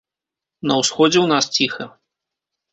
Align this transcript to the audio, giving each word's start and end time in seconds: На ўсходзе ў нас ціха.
На 0.71 0.77
ўсходзе 0.79 1.17
ў 1.23 1.27
нас 1.35 1.45
ціха. 1.61 1.91